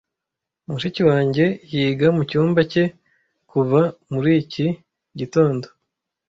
Mushiki 0.69 1.01
wanjye 1.09 1.45
yiga 1.71 2.07
mucyumba 2.17 2.59
cye 2.71 2.83
kuva 3.49 3.81
muri 4.13 4.31
iki 4.43 4.65
gitondo. 5.19 5.65